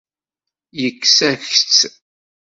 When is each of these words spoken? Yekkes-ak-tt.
Yekkes-ak-tt. 0.81 1.77